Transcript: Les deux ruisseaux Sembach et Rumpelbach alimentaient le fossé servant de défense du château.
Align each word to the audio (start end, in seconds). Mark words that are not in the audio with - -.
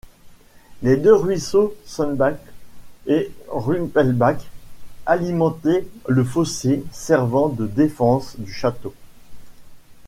Les 0.81 0.97
deux 0.97 1.13
ruisseaux 1.13 1.75
Sembach 1.85 2.39
et 3.05 3.31
Rumpelbach 3.49 4.41
alimentaient 5.05 5.85
le 6.07 6.23
fossé 6.23 6.83
servant 6.91 7.49
de 7.49 7.67
défense 7.67 8.33
du 8.39 8.51
château. 8.51 8.95